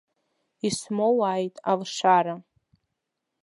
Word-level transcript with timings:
Исмоуааит 0.67 1.55
алшара. 1.71 2.35